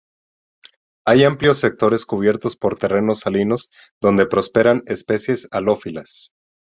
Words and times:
Hay 1.05 1.25
amplios 1.25 1.59
sectores 1.59 2.07
cubiertos 2.07 2.55
por 2.55 2.73
terrenos 2.73 3.19
salinos 3.19 3.69
donde 4.01 4.25
prosperan 4.25 4.81
especies 4.87 5.47
halófilas. 5.51 6.31